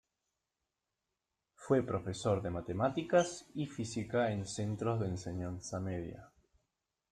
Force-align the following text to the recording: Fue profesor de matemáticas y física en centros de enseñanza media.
Fue 1.53 1.83
profesor 1.85 2.41
de 2.41 2.49
matemáticas 2.49 3.45
y 3.53 3.67
física 3.67 4.31
en 4.31 4.47
centros 4.47 4.99
de 4.99 5.05
enseñanza 5.09 5.79
media. 5.79 6.27